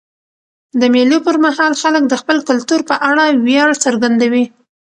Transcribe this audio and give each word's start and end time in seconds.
د 0.79 0.81
مېلو 0.93 1.17
پر 1.25 1.35
مهال 1.45 1.73
خلک 1.81 2.03
د 2.07 2.13
خپل 2.21 2.37
کلتور 2.49 2.81
په 2.89 2.95
اړه 3.09 3.25
ویاړ 3.45 3.71
څرګندوي. 3.83 4.45